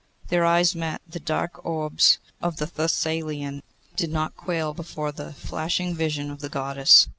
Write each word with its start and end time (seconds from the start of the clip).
Their 0.29 0.43
eyes 0.43 0.73
met; 0.73 0.99
the 1.07 1.19
dark 1.19 1.63
orbs 1.63 2.17
of 2.41 2.57
the 2.57 2.65
Thessalian 2.65 3.61
did 3.95 4.09
not 4.11 4.35
quail 4.35 4.73
before 4.73 5.11
the 5.11 5.31
flashing 5.31 5.93
vision 5.93 6.31
of 6.31 6.39
the 6.39 6.49
Goddess. 6.49 7.05